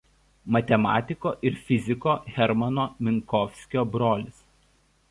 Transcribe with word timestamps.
Matematiko 0.55 1.33
ir 1.49 1.59
fiziko 1.67 2.17
Hermano 2.39 2.87
Minkovskio 3.05 3.87
brolis. 3.97 4.43